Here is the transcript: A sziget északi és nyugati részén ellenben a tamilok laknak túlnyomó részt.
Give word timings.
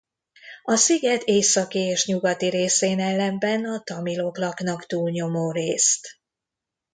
A 0.63 0.75
sziget 0.75 1.23
északi 1.23 1.79
és 1.79 2.05
nyugati 2.07 2.49
részén 2.49 2.99
ellenben 2.99 3.65
a 3.65 3.81
tamilok 3.83 4.37
laknak 4.37 4.85
túlnyomó 4.85 5.51
részt. 5.51 6.07